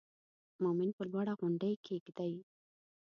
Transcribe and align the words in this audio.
مومن 0.63 0.89
پر 0.97 1.05
لوړه 1.13 1.33
غونډۍ 1.39 1.73
کېږدئ. 1.85 2.33